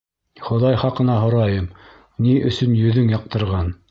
—Хоҙай 0.45 0.77
хаҡына 0.83 1.17
һорайым, 1.25 1.69
ни 2.27 2.33
өсөн 2.53 2.75
йөҙөң 2.79 3.15
яҡтырған? 3.17 3.73